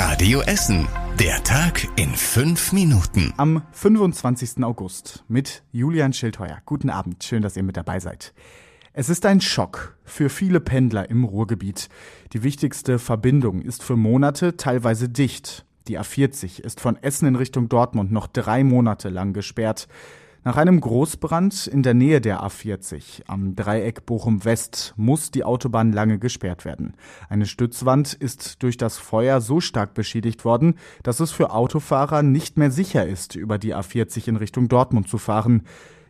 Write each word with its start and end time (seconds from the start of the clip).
Radio 0.00 0.42
Essen. 0.42 0.86
Der 1.18 1.42
Tag 1.42 1.88
in 1.96 2.10
fünf 2.14 2.72
Minuten. 2.72 3.34
Am 3.36 3.64
25. 3.72 4.62
August 4.62 5.24
mit 5.26 5.64
Julian 5.72 6.12
Schildheuer. 6.12 6.58
Guten 6.66 6.88
Abend, 6.88 7.24
schön, 7.24 7.42
dass 7.42 7.56
ihr 7.56 7.64
mit 7.64 7.76
dabei 7.76 7.98
seid. 7.98 8.32
Es 8.92 9.08
ist 9.08 9.26
ein 9.26 9.40
Schock 9.40 9.98
für 10.04 10.28
viele 10.28 10.60
Pendler 10.60 11.10
im 11.10 11.24
Ruhrgebiet. 11.24 11.88
Die 12.32 12.44
wichtigste 12.44 13.00
Verbindung 13.00 13.60
ist 13.60 13.82
für 13.82 13.96
Monate 13.96 14.56
teilweise 14.56 15.08
dicht. 15.08 15.66
Die 15.88 15.98
A40 15.98 16.60
ist 16.60 16.80
von 16.80 16.96
Essen 17.02 17.26
in 17.26 17.34
Richtung 17.34 17.68
Dortmund 17.68 18.12
noch 18.12 18.28
drei 18.28 18.62
Monate 18.62 19.08
lang 19.08 19.32
gesperrt. 19.32 19.88
Nach 20.48 20.56
einem 20.56 20.80
Großbrand 20.80 21.66
in 21.66 21.82
der 21.82 21.92
Nähe 21.92 22.22
der 22.22 22.42
A40 22.42 23.24
am 23.26 23.54
Dreieck 23.54 24.06
Bochum 24.06 24.46
West 24.46 24.94
muss 24.96 25.30
die 25.30 25.44
Autobahn 25.44 25.92
lange 25.92 26.18
gesperrt 26.18 26.64
werden. 26.64 26.94
Eine 27.28 27.44
Stützwand 27.44 28.14
ist 28.14 28.62
durch 28.62 28.78
das 28.78 28.96
Feuer 28.96 29.42
so 29.42 29.60
stark 29.60 29.92
beschädigt 29.92 30.46
worden, 30.46 30.76
dass 31.02 31.20
es 31.20 31.32
für 31.32 31.50
Autofahrer 31.50 32.22
nicht 32.22 32.56
mehr 32.56 32.70
sicher 32.70 33.06
ist, 33.06 33.34
über 33.34 33.58
die 33.58 33.74
A40 33.74 34.26
in 34.26 34.36
Richtung 34.36 34.68
Dortmund 34.68 35.06
zu 35.06 35.18
fahren. 35.18 35.64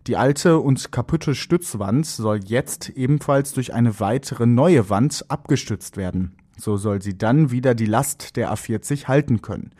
Die 0.06 0.16
alte 0.16 0.60
und 0.60 0.92
kaputte 0.92 1.34
Stützwand 1.34 2.06
soll 2.06 2.38
jetzt 2.44 2.90
ebenfalls 2.90 3.54
durch 3.54 3.74
eine 3.74 3.98
weitere 3.98 4.46
neue 4.46 4.88
Wand 4.88 5.24
abgestützt 5.26 5.96
werden. 5.96 6.36
So 6.56 6.76
soll 6.76 7.02
sie 7.02 7.18
dann 7.18 7.50
wieder 7.50 7.74
die 7.74 7.86
Last 7.86 8.36
der 8.36 8.52
A40 8.52 9.08
halten 9.08 9.42
können. 9.42 9.72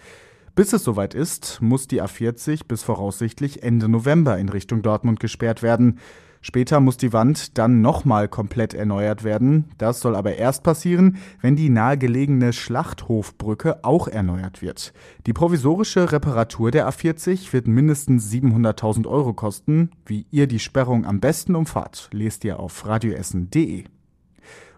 Bis 0.58 0.72
es 0.72 0.82
soweit 0.82 1.14
ist, 1.14 1.62
muss 1.62 1.86
die 1.86 2.02
A40 2.02 2.62
bis 2.66 2.82
voraussichtlich 2.82 3.62
Ende 3.62 3.88
November 3.88 4.38
in 4.38 4.48
Richtung 4.48 4.82
Dortmund 4.82 5.20
gesperrt 5.20 5.62
werden. 5.62 6.00
Später 6.40 6.80
muss 6.80 6.96
die 6.96 7.12
Wand 7.12 7.56
dann 7.58 7.80
nochmal 7.80 8.26
komplett 8.26 8.74
erneuert 8.74 9.22
werden. 9.22 9.66
Das 9.78 10.00
soll 10.00 10.16
aber 10.16 10.34
erst 10.34 10.64
passieren, 10.64 11.18
wenn 11.40 11.54
die 11.54 11.68
nahegelegene 11.68 12.52
Schlachthofbrücke 12.52 13.84
auch 13.84 14.08
erneuert 14.08 14.60
wird. 14.60 14.92
Die 15.28 15.32
provisorische 15.32 16.10
Reparatur 16.10 16.72
der 16.72 16.88
A40 16.88 17.52
wird 17.52 17.68
mindestens 17.68 18.28
700.000 18.28 19.06
Euro 19.06 19.34
kosten. 19.34 19.92
Wie 20.06 20.26
ihr 20.32 20.48
die 20.48 20.58
Sperrung 20.58 21.06
am 21.06 21.20
besten 21.20 21.54
umfahrt, 21.54 22.10
lest 22.12 22.42
ihr 22.42 22.58
auf 22.58 22.84
radioessen.de. 22.84 23.84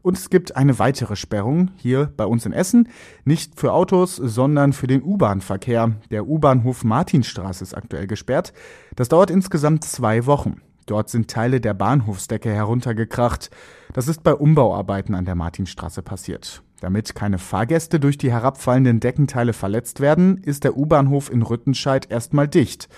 Und 0.03 0.17
es 0.17 0.31
gibt 0.31 0.57
eine 0.57 0.79
weitere 0.79 1.17
Sperrung 1.17 1.71
hier 1.77 2.11
bei 2.17 2.25
uns 2.25 2.47
in 2.47 2.53
Essen. 2.53 2.89
Nicht 3.25 3.59
für 3.61 3.73
Autos, 3.73 4.17
sondern 4.17 4.73
für 4.73 4.87
den 4.87 5.03
U-Bahn-Verkehr. 5.03 5.93
Der 6.11 6.27
U-Bahnhof 6.27 6.85
Martinstraße 6.85 7.65
ist 7.65 7.75
aktuell 7.75 8.07
gesperrt. 8.07 8.53
Das 8.97 9.09
dauert 9.09 9.31
insgesamt 9.31 9.85
zwei 9.85 10.27
Wochen. 10.27 10.63
Dort 10.87 11.11
sind 11.11 11.31
Teile 11.31 11.61
der 11.61 11.75
Bahnhofsdecke 11.75 12.51
heruntergekracht. 12.51 13.51
Das 13.93 14.09
ist 14.09 14.23
bei 14.23 14.35
Umbauarbeiten 14.35 15.15
an 15.15 15.25
der 15.25 15.35
Martinstraße 15.35 16.03
passiert. 16.03 16.63
Damit 16.81 17.15
keine 17.15 17.39
Fahrgäste 17.39 18.01
durch 18.01 18.17
die 18.17 18.33
herabfallenden 18.33 19.01
Deckenteile 19.01 19.53
verletzt 19.53 20.01
werden, 20.01 20.39
ist 20.39 20.65
der 20.65 20.77
U-Bahnhof 20.77 21.31
in 21.31 21.43
Rüttenscheid 21.43 22.11
erstmal 22.11 22.49
dicht. 22.49 22.89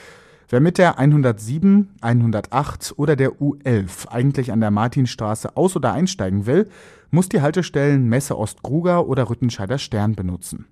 Wer 0.52 0.60
mit 0.60 0.76
der 0.76 0.98
107, 0.98 1.94
108 2.02 2.92
oder 2.98 3.16
der 3.16 3.40
U11 3.40 4.08
eigentlich 4.08 4.52
an 4.52 4.60
der 4.60 4.70
Martinstraße 4.70 5.56
aus- 5.56 5.76
oder 5.76 5.94
einsteigen 5.94 6.44
will, 6.44 6.68
muss 7.10 7.30
die 7.30 7.40
Haltestellen 7.40 8.06
Messe 8.06 8.36
Ostgruger 8.36 9.06
oder 9.08 9.30
Rüttenscheider 9.30 9.78
Stern 9.78 10.14
benutzen. 10.14 10.66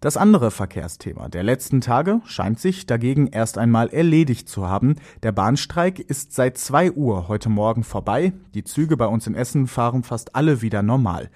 Das 0.00 0.16
andere 0.16 0.50
Verkehrsthema 0.50 1.28
der 1.28 1.44
letzten 1.44 1.80
Tage 1.80 2.20
scheint 2.24 2.58
sich 2.58 2.84
dagegen 2.86 3.28
erst 3.28 3.58
einmal 3.58 3.90
erledigt 3.90 4.48
zu 4.48 4.66
haben. 4.68 4.96
Der 5.22 5.30
Bahnstreik 5.30 6.00
ist 6.00 6.32
seit 6.32 6.58
2 6.58 6.90
Uhr 6.90 7.28
heute 7.28 7.48
Morgen 7.48 7.84
vorbei. 7.84 8.32
Die 8.54 8.64
Züge 8.64 8.96
bei 8.96 9.06
uns 9.06 9.28
in 9.28 9.36
Essen 9.36 9.68
fahren 9.68 10.02
fast 10.02 10.34
alle 10.34 10.62
wieder 10.62 10.82
normal. 10.82 11.30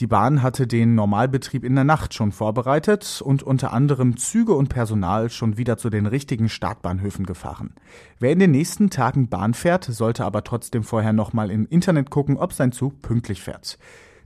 Die 0.00 0.06
Bahn 0.06 0.44
hatte 0.44 0.68
den 0.68 0.94
Normalbetrieb 0.94 1.64
in 1.64 1.74
der 1.74 1.82
Nacht 1.82 2.14
schon 2.14 2.30
vorbereitet 2.30 3.20
und 3.20 3.42
unter 3.42 3.72
anderem 3.72 4.16
Züge 4.16 4.54
und 4.54 4.68
Personal 4.68 5.28
schon 5.28 5.56
wieder 5.56 5.76
zu 5.76 5.90
den 5.90 6.06
richtigen 6.06 6.48
Startbahnhöfen 6.48 7.26
gefahren. 7.26 7.74
Wer 8.20 8.30
in 8.30 8.38
den 8.38 8.52
nächsten 8.52 8.90
Tagen 8.90 9.28
Bahn 9.28 9.54
fährt, 9.54 9.84
sollte 9.84 10.24
aber 10.24 10.44
trotzdem 10.44 10.84
vorher 10.84 11.12
nochmal 11.12 11.50
im 11.50 11.66
Internet 11.66 12.10
gucken, 12.10 12.36
ob 12.36 12.52
sein 12.52 12.70
Zug 12.70 13.02
pünktlich 13.02 13.42
fährt. 13.42 13.76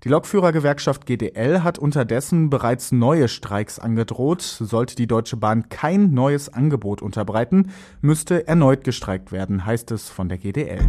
Die 0.04 0.10
Lokführergewerkschaft 0.10 1.06
GDL 1.06 1.62
hat 1.62 1.78
unterdessen 1.78 2.50
bereits 2.50 2.92
neue 2.92 3.28
Streiks 3.28 3.78
angedroht. 3.78 4.42
Sollte 4.42 4.94
die 4.94 5.06
Deutsche 5.06 5.38
Bahn 5.38 5.70
kein 5.70 6.12
neues 6.12 6.52
Angebot 6.52 7.00
unterbreiten, 7.00 7.70
müsste 8.02 8.46
erneut 8.46 8.84
gestreikt 8.84 9.32
werden, 9.32 9.64
heißt 9.64 9.90
es 9.92 10.10
von 10.10 10.28
der 10.28 10.36
GDL. 10.36 10.80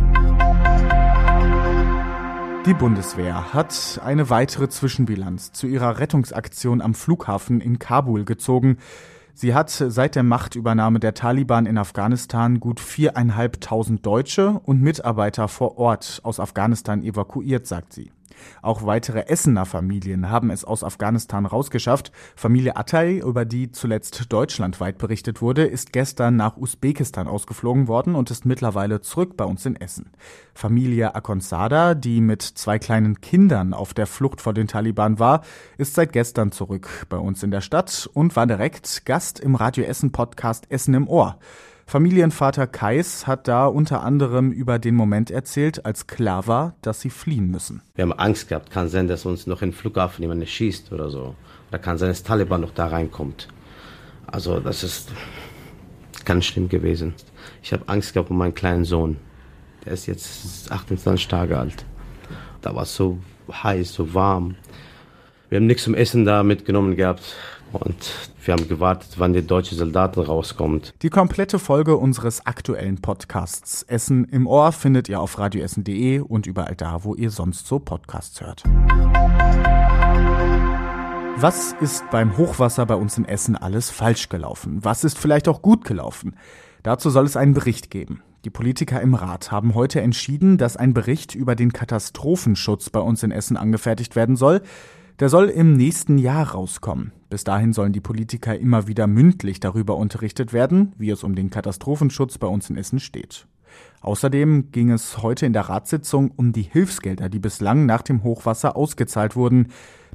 Die 2.66 2.74
Bundeswehr 2.74 3.54
hat 3.54 4.00
eine 4.06 4.30
weitere 4.30 4.70
Zwischenbilanz 4.70 5.52
zu 5.52 5.68
ihrer 5.68 6.00
Rettungsaktion 6.00 6.82
am 6.82 6.94
Flughafen 6.94 7.60
in 7.60 7.78
Kabul 7.78 8.24
gezogen. 8.24 8.78
Sie 9.34 9.54
hat 9.54 9.70
seit 9.70 10.16
der 10.16 10.24
Machtübernahme 10.24 11.02
der 11.02 11.14
Taliban 11.14 11.66
in 11.66 11.78
Afghanistan 11.78 12.62
gut 12.62 12.80
viereinhalbtausend 12.80 14.06
Deutsche 14.06 14.62
und 14.64 14.82
Mitarbeiter 14.82 15.50
vor 15.50 15.78
Ort 15.78 16.22
aus 16.24 16.40
Afghanistan 16.40 17.04
evakuiert, 17.04 17.68
sagt 17.68 17.92
sie. 17.92 18.14
Auch 18.62 18.86
weitere 18.86 19.28
Essener 19.28 19.66
Familien 19.66 20.30
haben 20.30 20.50
es 20.50 20.64
aus 20.64 20.84
Afghanistan 20.84 21.46
rausgeschafft. 21.46 22.12
Familie 22.36 22.76
Atay, 22.76 23.20
über 23.20 23.46
die 23.46 23.72
zuletzt 23.72 24.32
deutschlandweit 24.32 24.98
berichtet 24.98 25.42
wurde, 25.42 25.64
ist 25.64 25.94
gestern 25.94 26.36
nach 26.36 26.58
Usbekistan 26.58 27.28
ausgeflogen 27.28 27.88
worden 27.88 28.16
und 28.16 28.32
ist 28.32 28.46
mittlerweile 28.46 29.02
zurück 29.02 29.38
bei 29.38 29.46
uns 29.46 29.66
in 29.66 29.76
Essen. 29.76 30.12
Familie 30.54 31.16
Akonsada, 31.16 31.96
die 31.96 32.22
mit 32.22 32.42
zwei 32.42 32.80
kleinen 32.80 33.22
Kindern 33.22 33.74
auf 33.74 33.94
der 33.94 34.08
Flucht 34.08 34.42
vor 34.42 34.54
den 34.54 34.68
Taliban 34.68 35.20
war, 35.20 35.42
ist 35.78 35.96
seit 35.96 36.14
gestern 36.14 36.52
zurück 36.52 37.08
bei 37.10 37.18
uns 37.18 37.44
in 37.44 37.52
der 37.52 37.62
Stadt 37.62 38.10
und 38.14 38.36
war 38.36 38.48
direkt 38.48 39.06
Gast 39.06 39.40
im 39.40 39.56
Radio 39.56 39.84
Essen 39.84 40.12
Podcast 40.12 40.66
Essen 40.70 40.94
im 40.94 41.08
Ohr. 41.08 41.38
Familienvater 41.86 42.66
Kais 42.66 43.28
hat 43.28 43.48
da 43.48 43.68
unter 43.68 44.04
anderem 44.04 44.52
über 44.52 44.80
den 44.80 44.96
Moment 44.96 45.30
erzählt, 45.30 45.86
als 45.86 46.08
klar 46.08 46.48
war, 46.48 46.76
dass 46.82 47.02
sie 47.02 47.10
fliehen 47.10 47.52
müssen. 47.52 47.82
Wir 47.96 48.04
haben 48.04 48.14
Angst 48.14 48.48
gehabt, 48.48 48.72
kann 48.72 48.90
sein, 48.90 49.08
dass 49.08 49.26
uns 49.26 49.48
noch 49.48 49.62
im 49.62 49.74
Flughafen 49.74 50.24
jemand 50.24 50.48
schießt 50.48 50.92
oder 50.92 51.10
so. 51.10 51.36
Oder 51.70 51.80
kann 51.80 51.98
sein, 51.98 52.10
dass 52.10 52.24
Taliban 52.24 52.62
noch 52.62 52.72
da 52.72 52.88
reinkommt. 52.88 53.48
Also 54.28 54.60
das 54.60 54.84
ist 54.84 55.12
ganz 56.26 56.46
schlimm 56.46 56.70
gewesen. 56.70 57.14
Ich 57.62 57.74
habe 57.74 57.88
Angst 57.88 58.14
gehabt 58.14 58.32
um 58.32 58.38
meinen 58.38 58.56
kleinen 58.56 58.86
Sohn. 58.86 59.18
Der 59.86 59.94
ist 59.94 60.06
jetzt 60.06 60.72
28 60.72 61.28
Tage 61.28 61.58
alt. 61.58 61.86
Da 62.62 62.74
war 62.74 62.84
es 62.84 62.96
so 62.96 63.20
heiß, 63.52 63.94
so 63.94 64.14
warm. 64.14 64.56
Wir 65.54 65.58
haben 65.58 65.68
nichts 65.68 65.84
zum 65.84 65.94
Essen 65.94 66.26
da 66.26 66.42
mitgenommen 66.42 66.96
gehabt. 66.96 67.36
Und 67.74 67.96
wir 68.44 68.56
haben 68.56 68.68
gewartet, 68.68 69.10
wann 69.18 69.34
die 69.34 69.46
deutsche 69.46 69.76
Soldaten 69.76 70.22
rauskommt. 70.22 70.96
Die 71.04 71.12
komplette 71.12 71.60
Folge 71.60 71.96
unseres 71.96 72.48
aktuellen 72.48 73.02
Podcasts 73.02 73.84
Essen 73.84 74.26
im 74.26 74.48
Ohr 74.48 74.72
findet 74.72 75.10
ihr 75.10 75.20
auf 75.20 75.38
radioessen.de 75.38 76.22
und 76.22 76.48
überall 76.48 76.76
da, 76.76 77.04
wo 77.04 77.14
ihr 77.14 77.30
sonst 77.30 77.68
so 77.68 77.78
Podcasts 77.78 78.42
hört. 78.42 78.64
Was 81.36 81.74
ist 81.80 82.10
beim 82.10 82.36
Hochwasser 82.36 82.88
bei 82.88 82.96
uns 82.96 83.20
in 83.20 83.26
Essen 83.26 83.56
alles 83.56 83.92
falsch 83.92 84.30
gelaufen? 84.30 84.80
Was 84.82 85.04
ist 85.04 85.20
vielleicht 85.20 85.48
auch 85.48 85.62
gut 85.62 85.86
gelaufen? 85.86 86.36
Dazu 86.82 87.12
soll 87.12 87.26
es 87.26 87.38
einen 87.38 87.54
Bericht 87.54 87.92
geben. 87.92 88.24
Die 88.44 88.50
Politiker 88.50 89.00
im 89.02 89.14
Rat 89.14 89.52
haben 89.52 89.76
heute 89.76 90.02
entschieden, 90.02 90.58
dass 90.58 90.78
ein 90.78 90.96
Bericht 90.96 91.36
über 91.36 91.56
den 91.56 91.74
Katastrophenschutz 91.74 92.90
bei 92.90 93.02
uns 93.02 93.22
in 93.22 93.30
Essen 93.30 93.56
angefertigt 93.56 94.16
werden 94.16 94.36
soll. 94.36 94.64
Der 95.20 95.30
soll 95.30 95.50
im 95.50 95.74
nächsten 95.74 96.18
Jahr 96.18 96.52
rauskommen. 96.52 97.12
Bis 97.30 97.44
dahin 97.44 97.72
sollen 97.72 97.94
die 97.94 98.00
Politiker 98.00 98.58
immer 98.58 98.88
wieder 98.88 99.06
mündlich 99.06 99.60
darüber 99.60 99.96
unterrichtet 99.96 100.54
werden, 100.54 100.94
wie 100.98 101.12
es 101.12 101.24
um 101.24 101.36
den 101.36 101.52
Katastrophenschutz 101.52 102.40
bei 102.40 102.48
uns 102.48 102.70
in 102.70 102.78
Essen 102.78 103.00
steht. 103.00 103.46
Außerdem 104.02 104.72
ging 104.72 104.92
es 104.92 105.22
heute 105.22 105.46
in 105.46 105.54
der 105.54 105.70
Ratssitzung 105.70 106.32
um 106.36 106.52
die 106.52 106.64
Hilfsgelder, 106.64 107.30
die 107.30 107.40
bislang 107.40 107.86
nach 107.86 108.02
dem 108.02 108.24
Hochwasser 108.24 108.76
ausgezahlt 108.76 109.36
wurden. 109.36 109.68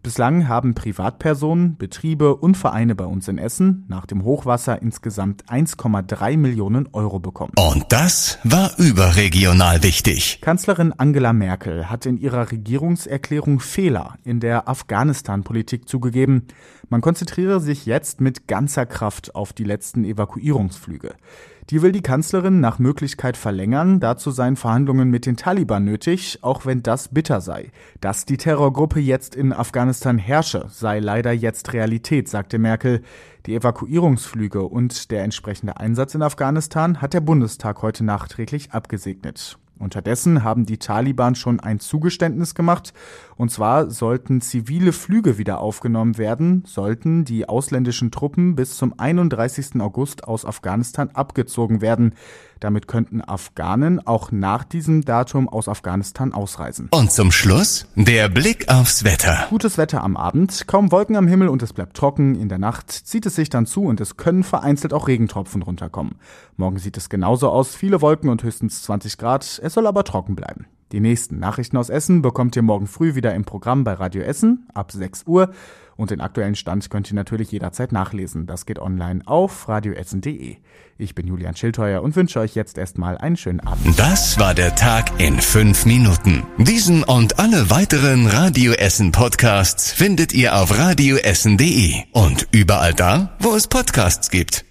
Bislang 0.02 0.46
haben 0.46 0.74
Privatpersonen, 0.74 1.76
Betriebe 1.76 2.36
und 2.36 2.56
Vereine 2.56 2.94
bei 2.94 3.04
uns 3.04 3.26
in 3.26 3.38
Essen 3.38 3.84
nach 3.88 4.06
dem 4.06 4.22
Hochwasser 4.22 4.80
insgesamt 4.80 5.44
1,3 5.46 6.36
Millionen 6.36 6.88
Euro 6.92 7.18
bekommen. 7.18 7.52
Und 7.58 7.86
das 7.88 8.38
war 8.44 8.70
überregional 8.78 9.82
wichtig. 9.82 10.40
Kanzlerin 10.40 10.92
Angela 10.96 11.32
Merkel 11.32 11.90
hat 11.90 12.06
in 12.06 12.16
ihrer 12.18 12.52
Regierungserklärung 12.52 13.60
Fehler 13.60 14.14
in 14.24 14.38
der 14.40 14.68
Afghanistan-Politik 14.68 15.88
zugegeben. 15.88 16.46
Man 16.88 17.00
konzentriere 17.00 17.60
sich 17.60 17.84
jetzt 17.84 18.20
mit 18.20 18.46
ganzer 18.46 18.86
Kraft 18.86 19.34
auf 19.34 19.52
die 19.52 19.64
letzten 19.64 20.04
Evakuierungsflüge. 20.04 21.14
Die 21.70 21.82
will 21.82 21.92
die 21.92 22.00
Kanzlerin 22.00 22.60
nach 22.60 22.78
Möglichkeit 22.78 23.36
verlängern. 23.36 24.00
Dazu 24.00 24.30
seien 24.30 24.56
Verhandlungen 24.56 25.10
mit 25.10 25.26
den 25.26 25.36
Taliban 25.36 25.84
nötig, 25.84 26.38
auch 26.40 26.64
wenn 26.64 26.82
das 26.82 27.08
bitter 27.08 27.42
sei. 27.42 27.72
Dass 28.00 28.24
die 28.24 28.38
Terrorgruppe 28.38 29.00
jetzt 29.00 29.34
in 29.34 29.52
Afghanistan 29.88 30.18
herrsche, 30.18 30.66
sei 30.68 30.98
leider 30.98 31.32
jetzt 31.32 31.72
Realität, 31.72 32.28
sagte 32.28 32.58
Merkel. 32.58 33.00
Die 33.46 33.54
Evakuierungsflüge 33.54 34.64
und 34.64 35.10
der 35.10 35.24
entsprechende 35.24 35.78
Einsatz 35.78 36.14
in 36.14 36.20
Afghanistan 36.20 37.00
hat 37.00 37.14
der 37.14 37.22
Bundestag 37.22 37.80
heute 37.80 38.04
nachträglich 38.04 38.72
abgesegnet. 38.72 39.56
Unterdessen 39.78 40.44
haben 40.44 40.66
die 40.66 40.76
Taliban 40.76 41.36
schon 41.36 41.60
ein 41.60 41.80
Zugeständnis 41.80 42.54
gemacht 42.54 42.92
Und 43.36 43.50
zwar 43.50 43.90
sollten 43.90 44.42
zivile 44.42 44.92
Flüge 44.92 45.38
wieder 45.38 45.60
aufgenommen 45.60 46.18
werden, 46.18 46.64
sollten 46.66 47.24
die 47.24 47.48
ausländischen 47.48 48.10
Truppen 48.10 48.56
bis 48.56 48.76
zum 48.76 48.92
31. 48.98 49.80
August 49.80 50.24
aus 50.24 50.44
Afghanistan 50.44 51.10
abgezogen 51.14 51.80
werden. 51.80 52.14
Damit 52.60 52.88
könnten 52.88 53.20
Afghanen 53.20 54.06
auch 54.06 54.32
nach 54.32 54.64
diesem 54.64 55.04
Datum 55.04 55.48
aus 55.48 55.68
Afghanistan 55.68 56.32
ausreisen. 56.32 56.88
Und 56.90 57.12
zum 57.12 57.32
Schluss 57.32 57.86
der 57.94 58.28
Blick 58.28 58.68
aufs 58.68 59.04
Wetter. 59.04 59.46
Gutes 59.50 59.78
Wetter 59.78 60.02
am 60.02 60.16
Abend, 60.16 60.66
kaum 60.66 60.90
Wolken 60.92 61.16
am 61.16 61.26
Himmel 61.26 61.48
und 61.48 61.62
es 61.62 61.72
bleibt 61.72 61.96
trocken. 61.96 62.34
In 62.34 62.48
der 62.48 62.58
Nacht 62.58 62.90
zieht 62.90 63.26
es 63.26 63.34
sich 63.34 63.50
dann 63.50 63.66
zu 63.66 63.84
und 63.84 64.00
es 64.00 64.16
können 64.16 64.44
vereinzelt 64.44 64.92
auch 64.92 65.08
Regentropfen 65.08 65.62
runterkommen. 65.62 66.16
Morgen 66.56 66.78
sieht 66.78 66.96
es 66.96 67.08
genauso 67.08 67.50
aus, 67.50 67.74
viele 67.74 68.00
Wolken 68.00 68.30
und 68.30 68.42
höchstens 68.42 68.82
20 68.82 69.18
Grad. 69.18 69.60
Es 69.62 69.74
soll 69.74 69.86
aber 69.86 70.04
trocken 70.04 70.36
bleiben. 70.36 70.66
Die 70.92 71.00
nächsten 71.00 71.38
Nachrichten 71.38 71.76
aus 71.76 71.90
Essen 71.90 72.22
bekommt 72.22 72.56
ihr 72.56 72.62
morgen 72.62 72.86
früh 72.86 73.14
wieder 73.14 73.34
im 73.34 73.44
Programm 73.44 73.84
bei 73.84 73.92
Radio 73.92 74.22
Essen 74.22 74.66
ab 74.72 74.90
6 74.92 75.24
Uhr. 75.26 75.50
Und 75.96 76.12
den 76.12 76.20
aktuellen 76.20 76.54
Stand 76.54 76.88
könnt 76.90 77.10
ihr 77.10 77.16
natürlich 77.16 77.50
jederzeit 77.50 77.90
nachlesen. 77.90 78.46
Das 78.46 78.66
geht 78.66 78.78
online 78.78 79.20
auf 79.26 79.68
radioessen.de. 79.68 80.56
Ich 80.96 81.14
bin 81.16 81.26
Julian 81.26 81.56
Schildheuer 81.56 82.02
und 82.02 82.14
wünsche 82.14 82.38
euch 82.38 82.54
jetzt 82.54 82.78
erstmal 82.78 83.18
einen 83.18 83.36
schönen 83.36 83.60
Abend. 83.60 83.98
Das 83.98 84.38
war 84.38 84.54
der 84.54 84.76
Tag 84.76 85.20
in 85.20 85.40
fünf 85.40 85.86
Minuten. 85.86 86.44
Diesen 86.56 87.02
und 87.02 87.40
alle 87.40 87.68
weiteren 87.68 88.28
Radio 88.28 88.72
Essen 88.72 89.10
Podcasts 89.10 89.90
findet 89.90 90.32
ihr 90.32 90.56
auf 90.56 90.78
radioessen.de 90.78 92.04
und 92.12 92.46
überall 92.52 92.94
da, 92.94 93.36
wo 93.40 93.56
es 93.56 93.66
Podcasts 93.66 94.30
gibt. 94.30 94.67